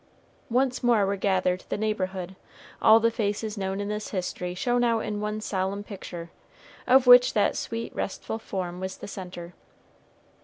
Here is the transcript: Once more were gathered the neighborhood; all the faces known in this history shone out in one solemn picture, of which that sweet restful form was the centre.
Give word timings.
Once 0.49 0.81
more 0.81 1.05
were 1.05 1.15
gathered 1.15 1.63
the 1.69 1.77
neighborhood; 1.77 2.35
all 2.81 2.99
the 2.99 3.11
faces 3.11 3.55
known 3.55 3.79
in 3.79 3.87
this 3.87 4.09
history 4.09 4.55
shone 4.55 4.83
out 4.83 5.01
in 5.01 5.21
one 5.21 5.39
solemn 5.39 5.83
picture, 5.83 6.31
of 6.87 7.05
which 7.05 7.33
that 7.35 7.55
sweet 7.55 7.93
restful 7.93 8.39
form 8.39 8.79
was 8.79 8.97
the 8.97 9.07
centre. 9.07 9.53